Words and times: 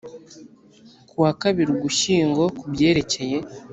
ku 1.09 1.15
wa 1.23 1.31
kabiri 1.41 1.69
ugushyingo 1.75 2.43
ku 2.57 2.65
byerekeye 2.73 3.37